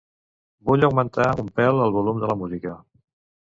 Vull 0.69 0.87
augmentar 0.87 1.27
un 1.43 1.51
pèl 1.59 1.83
el 1.89 1.93
volum 1.99 2.23
de 2.25 2.31
la 2.33 2.37
música. 2.41 2.75